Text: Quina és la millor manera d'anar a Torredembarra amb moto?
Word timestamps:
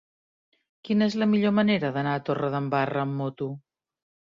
Quina 0.89 1.07
és 1.13 1.17
la 1.23 1.27
millor 1.35 1.53
manera 1.59 1.93
d'anar 1.99 2.15
a 2.15 2.23
Torredembarra 2.31 3.07
amb 3.07 3.17
moto? 3.23 3.53